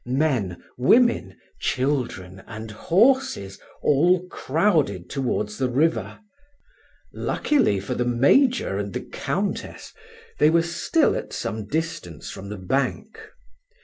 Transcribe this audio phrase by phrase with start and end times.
[0.07, 6.21] Men, women, children, and horses all crowded towards the river.
[7.13, 9.93] Luckily for the major and the Countess,
[10.39, 13.19] they were still at some distance from the bank.